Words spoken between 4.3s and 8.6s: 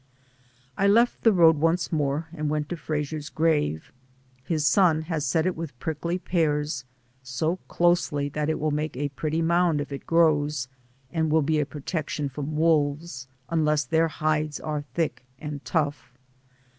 His son has set it with prickly pears, so closely that it